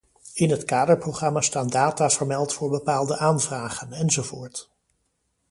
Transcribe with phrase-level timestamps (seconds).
[0.33, 4.71] In het kaderprogramma staan data vermeld voor bepaalde aanvragen, enzovoort.